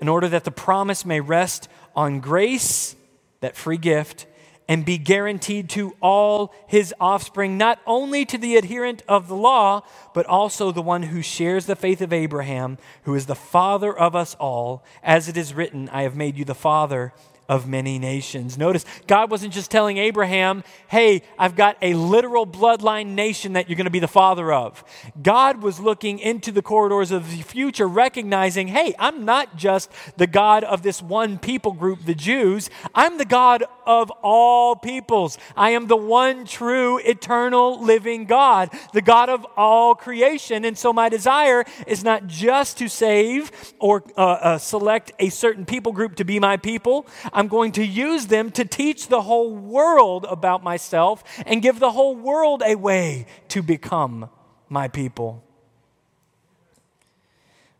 [0.00, 2.96] in order that the promise may rest on grace,
[3.40, 4.24] that free gift
[4.72, 9.82] and be guaranteed to all his offspring, not only to the adherent of the law,
[10.14, 14.16] but also the one who shares the faith of Abraham, who is the father of
[14.16, 14.82] us all.
[15.02, 17.12] As it is written, I have made you the father
[17.48, 18.56] of many nations.
[18.56, 23.76] Notice, God wasn't just telling Abraham, hey, I've got a literal bloodline nation that you're
[23.76, 24.84] going to be the father of.
[25.22, 30.26] God was looking into the corridors of the future, recognizing, hey, I'm not just the
[30.26, 35.38] God of this one people group, the Jews, I'm the God of all peoples.
[35.56, 40.64] I am the one true, eternal, living God, the God of all creation.
[40.64, 45.64] And so my desire is not just to save or uh, uh, select a certain
[45.64, 47.06] people group to be my people.
[47.48, 52.14] Going to use them to teach the whole world about myself and give the whole
[52.14, 54.28] world a way to become
[54.68, 55.42] my people.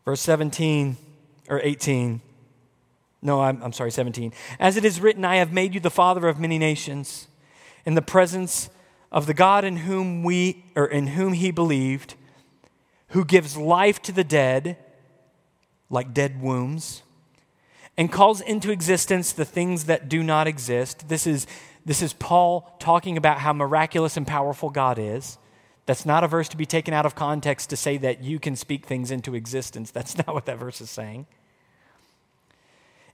[0.04, 0.96] Verse 17
[1.48, 2.20] or 18.
[3.20, 4.32] No, I'm, I'm sorry, 17.
[4.58, 7.28] As it is written, I have made you the father of many nations
[7.84, 8.68] in the presence
[9.12, 12.14] of the God in whom we or in whom he believed,
[13.08, 14.76] who gives life to the dead
[15.88, 17.02] like dead wombs
[18.02, 21.08] and calls into existence the things that do not exist.
[21.08, 21.46] This is,
[21.86, 25.38] this is Paul talking about how miraculous and powerful God is.
[25.86, 28.56] That's not a verse to be taken out of context to say that you can
[28.56, 29.92] speak things into existence.
[29.92, 31.26] That's not what that verse is saying.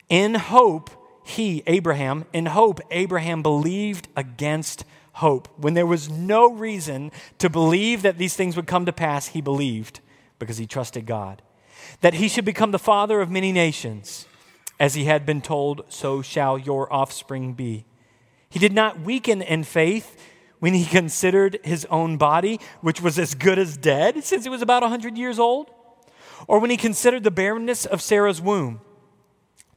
[0.09, 0.89] In hope,
[1.23, 5.49] he, Abraham, in hope, Abraham believed against hope.
[5.59, 9.43] When there was no reason to believe that these things would come to pass, he
[9.43, 10.01] believed
[10.39, 11.43] because he trusted God.
[12.01, 14.25] That he should become the father of many nations.
[14.81, 17.85] As he had been told, so shall your offspring be.
[18.49, 20.17] He did not weaken in faith
[20.61, 24.63] when he considered his own body, which was as good as dead since he was
[24.63, 25.71] about 100 years old,
[26.47, 28.81] or when he considered the barrenness of Sarah's womb.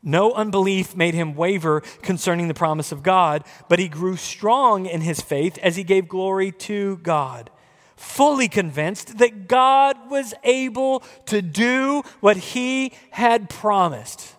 [0.04, 5.02] No unbelief made him waver concerning the promise of God, but he grew strong in
[5.02, 7.52] his faith as he gave glory to God,
[7.95, 14.36] fully convinced that God was able to do what he had promised.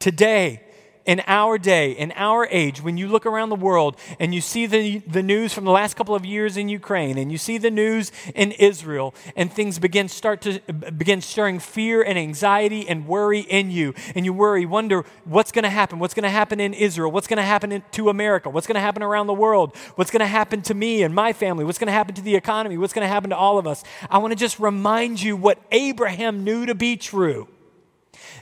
[0.00, 0.62] Today,
[1.04, 4.64] in our day, in our age, when you look around the world and you see
[4.64, 7.70] the, the news from the last couple of years in Ukraine and you see the
[7.70, 10.60] news in Israel and things begin start to
[10.96, 15.64] begin stirring fear and anxiety and worry in you and you worry, wonder what's going
[15.64, 18.48] to happen, what's going to happen in Israel, what's going to happen in, to America,
[18.48, 21.34] what's going to happen around the world, what's going to happen to me and my
[21.34, 23.66] family, what's going to happen to the economy, what's going to happen to all of
[23.66, 23.84] us.
[24.08, 27.48] I want to just remind you what Abraham knew to be true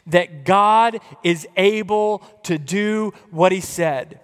[0.06, 4.20] that God is able to do what he said.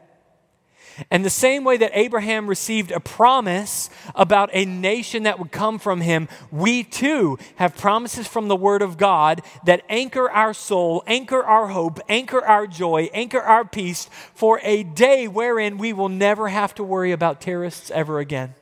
[1.11, 5.79] And the same way that Abraham received a promise about a nation that would come
[5.79, 11.03] from him, we too have promises from the Word of God that anchor our soul,
[11.07, 16.09] anchor our hope, anchor our joy, anchor our peace for a day wherein we will
[16.09, 18.55] never have to worry about terrorists ever again.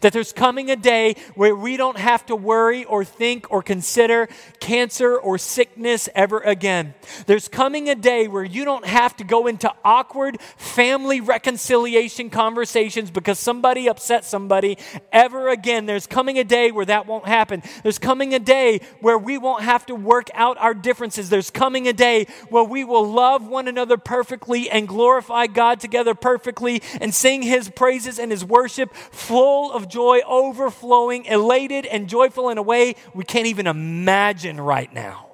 [0.00, 4.28] That there's coming a day where we don't have to worry or think or consider
[4.60, 6.94] cancer or sickness ever again.
[7.26, 13.10] There's coming a day where you don't have to go into awkward family reconciliation conversations
[13.10, 14.78] because somebody upset somebody
[15.12, 15.86] ever again.
[15.86, 17.62] There's coming a day where that won't happen.
[17.82, 21.30] There's coming a day where we won't have to work out our differences.
[21.30, 26.14] There's coming a day where we will love one another perfectly and glorify God together
[26.14, 32.48] perfectly and sing his praises and his worship full of joy, overflowing, elated, and joyful
[32.48, 35.26] in a way we can't even imagine right now.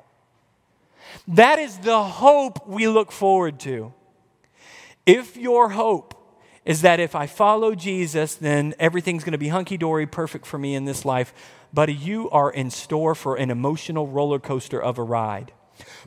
[1.28, 3.92] That is the hope we look forward to.
[5.06, 6.16] If your hope
[6.64, 10.58] is that if I follow Jesus, then everything's going to be hunky dory, perfect for
[10.58, 11.32] me in this life,
[11.72, 15.52] buddy, you are in store for an emotional roller coaster of a ride.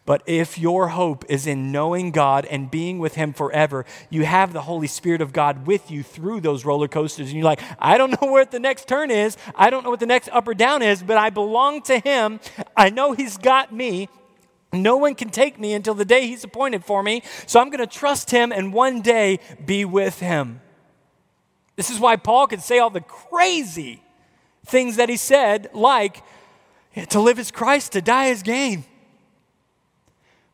[0.06, 4.54] But if your hope is in knowing God and being with Him forever, you have
[4.54, 7.28] the Holy Spirit of God with you through those roller coasters.
[7.28, 9.38] And you're like, I don't know where the next turn is.
[9.56, 12.40] I don't know what the next up or down is, but I belong to Him.
[12.76, 14.10] I know He's got me.
[14.72, 17.22] No one can take me until the day He's appointed for me.
[17.46, 20.62] So I'm going to trust Him and one day be with Him.
[21.76, 24.04] This is why Paul could say all the crazy
[24.66, 26.24] things that he said, like,
[27.10, 28.86] to live is Christ, to die is gain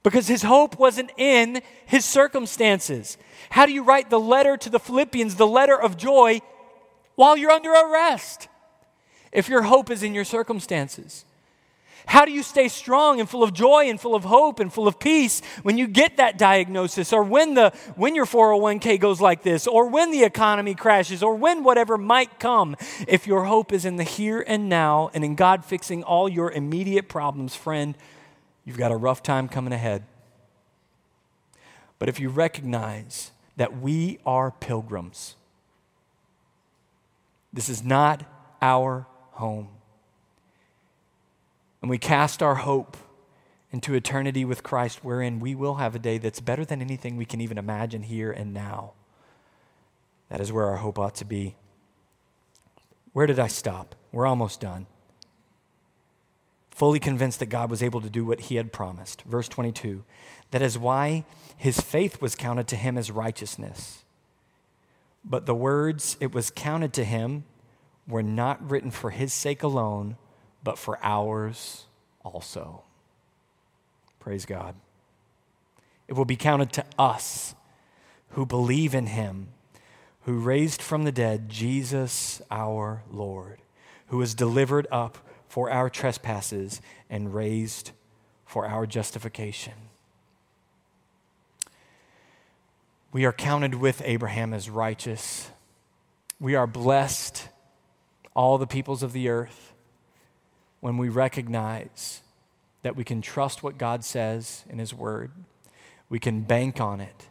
[0.03, 3.17] because his hope wasn't in his circumstances.
[3.49, 6.41] How do you write the letter to the Philippians, the letter of joy,
[7.15, 8.47] while you're under arrest?
[9.31, 11.25] If your hope is in your circumstances.
[12.09, 14.87] How do you stay strong and full of joy and full of hope and full
[14.87, 19.43] of peace when you get that diagnosis or when the when your 401k goes like
[19.43, 22.75] this or when the economy crashes or when whatever might come
[23.07, 26.51] if your hope is in the here and now and in God fixing all your
[26.51, 27.95] immediate problems friend
[28.65, 30.03] You've got a rough time coming ahead.
[31.97, 35.35] But if you recognize that we are pilgrims,
[37.51, 38.23] this is not
[38.61, 39.69] our home.
[41.81, 42.97] And we cast our hope
[43.71, 47.25] into eternity with Christ, wherein we will have a day that's better than anything we
[47.25, 48.93] can even imagine here and now.
[50.29, 51.55] That is where our hope ought to be.
[53.13, 53.95] Where did I stop?
[54.11, 54.87] We're almost done
[56.79, 59.23] fully convinced that God was able to do what he had promised.
[59.23, 60.05] Verse 22
[60.51, 61.25] that is why
[61.57, 64.05] his faith was counted to him as righteousness.
[65.23, 67.43] But the words it was counted to him
[68.07, 70.15] were not written for his sake alone,
[70.63, 71.85] but for ours
[72.23, 72.81] also.
[74.21, 74.73] Praise God.
[76.07, 77.53] It will be counted to us
[78.29, 79.49] who believe in him,
[80.21, 83.59] who raised from the dead Jesus our Lord,
[84.07, 85.19] who was delivered up
[85.49, 86.79] for our trespasses
[87.09, 87.91] and raised
[88.45, 89.73] for our justification.
[93.11, 95.49] We are counted with Abraham as righteous.
[96.39, 97.49] We are blessed,
[98.35, 99.73] all the peoples of the earth,
[100.79, 102.21] when we recognize
[102.83, 105.31] that we can trust what God says in His Word.
[106.09, 107.27] We can bank on it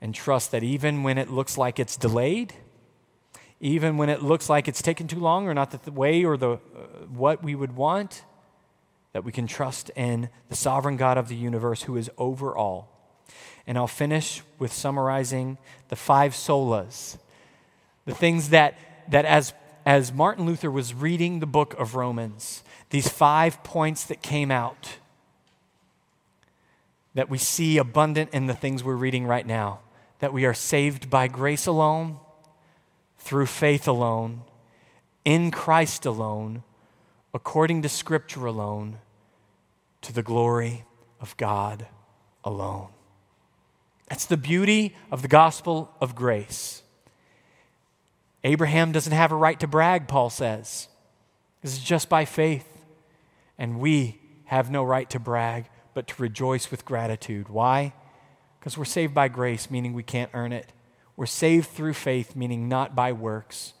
[0.00, 2.54] and trust that even when it looks like it's delayed,
[3.62, 6.50] even when it looks like it's taken too long or not the way or the,
[6.50, 6.58] uh,
[7.14, 8.24] what we would want,
[9.12, 12.88] that we can trust in the sovereign God of the universe who is over all,
[13.64, 15.58] And I'll finish with summarizing
[15.88, 17.18] the five solas,
[18.04, 18.76] the things that,
[19.08, 19.54] that as,
[19.86, 24.96] as Martin Luther was reading the book of Romans, these five points that came out
[27.14, 29.78] that we see abundant in the things we're reading right now
[30.18, 32.18] that we are saved by grace alone,
[33.22, 34.42] through faith alone,
[35.24, 36.64] in Christ alone,
[37.32, 38.98] according to Scripture alone,
[40.00, 40.84] to the glory
[41.20, 41.86] of God
[42.42, 42.88] alone.
[44.08, 46.82] That's the beauty of the gospel of grace.
[48.42, 50.88] Abraham doesn't have a right to brag, Paul says.
[51.62, 52.66] This is just by faith.
[53.56, 57.48] And we have no right to brag, but to rejoice with gratitude.
[57.48, 57.94] Why?
[58.58, 60.72] Because we're saved by grace, meaning we can't earn it.
[61.22, 63.74] We're saved through faith, meaning not by works.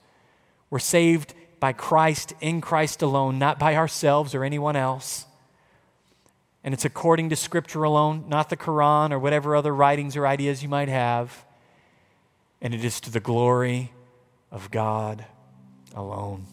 [0.70, 5.26] We're saved by Christ, in Christ alone, not by ourselves or anyone else.
[6.62, 10.62] And it's according to Scripture alone, not the Quran or whatever other writings or ideas
[10.62, 11.44] you might have.
[12.60, 13.90] And it is to the glory
[14.52, 15.24] of God
[15.96, 16.46] alone.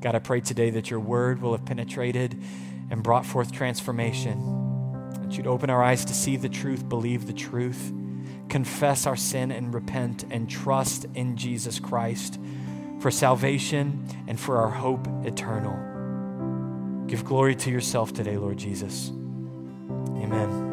[0.00, 2.42] God, I pray today that your word will have penetrated
[2.90, 5.10] and brought forth transformation.
[5.24, 7.92] That you'd open our eyes to see the truth, believe the truth,
[8.48, 12.38] confess our sin and repent and trust in Jesus Christ
[13.00, 15.76] for salvation and for our hope eternal.
[17.06, 19.10] Give glory to yourself today, Lord Jesus.
[19.10, 20.71] Amen.